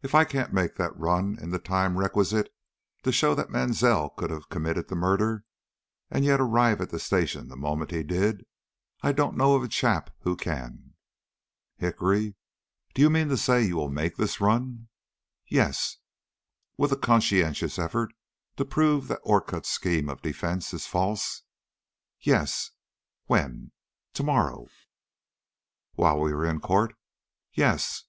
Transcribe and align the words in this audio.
If 0.00 0.14
I 0.14 0.24
can't 0.24 0.54
make 0.54 0.76
that 0.76 0.98
run 0.98 1.36
in 1.38 1.50
the 1.50 1.58
time 1.58 1.98
requisite 1.98 2.50
to 3.02 3.12
show 3.12 3.34
that 3.34 3.50
Mansell 3.50 4.08
could 4.16 4.30
have 4.30 4.48
committed 4.48 4.88
the 4.88 4.94
murder, 4.94 5.44
and 6.10 6.24
yet 6.24 6.40
arrive 6.40 6.80
at 6.80 6.88
the 6.88 6.98
station 6.98 7.48
the 7.48 7.54
moment 7.56 7.90
he 7.90 8.02
did, 8.02 8.46
I 9.02 9.12
don't 9.12 9.36
know 9.36 9.56
of 9.56 9.62
a 9.62 9.68
chap 9.68 10.08
who 10.22 10.36
can." 10.36 10.94
"Hickory, 11.76 12.34
do 12.94 13.02
you 13.02 13.10
mean 13.10 13.28
to 13.28 13.36
say 13.36 13.62
you 13.62 13.76
will 13.76 13.90
make 13.90 14.16
this 14.16 14.40
run?" 14.40 14.88
"Yes." 15.46 15.98
"With 16.78 16.90
a 16.90 16.96
conscientious 16.96 17.78
effort 17.78 18.14
to 18.56 18.64
prove 18.64 19.06
that 19.08 19.20
Orcutt's 19.22 19.68
scheme 19.68 20.08
of 20.08 20.22
defence 20.22 20.72
is 20.72 20.86
false?" 20.86 21.42
"Yes." 22.22 22.70
"When?" 23.26 23.72
"To 24.14 24.22
morrow." 24.22 24.68
"While 25.92 26.20
we 26.20 26.32
are 26.32 26.46
in 26.46 26.58
court?" 26.60 26.96
"Yes." 27.52 28.04